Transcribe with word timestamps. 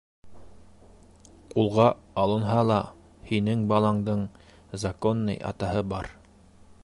Ҡулға 1.51 1.85
алынһа 2.21 2.57
ла, 2.71 2.79
һинең 3.33 3.69
баландың... 3.73 4.25
законный 4.87 5.41
атаһы 5.53 5.87
бар. 5.95 6.13